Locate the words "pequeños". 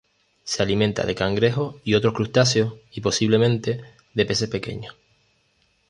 4.49-4.95